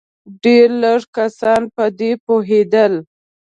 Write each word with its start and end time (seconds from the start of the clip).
ډېر 0.43 0.67
لږ 0.81 1.01
کسان 1.17 1.61
په 1.75 1.85
دې 1.99 2.11
پوهېدل. 2.25 2.93